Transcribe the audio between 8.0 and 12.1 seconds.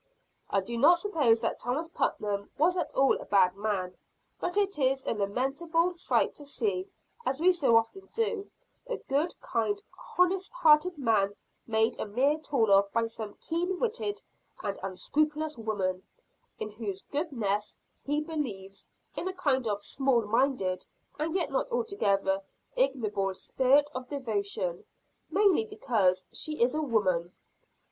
do, a good kind honest hearted man made a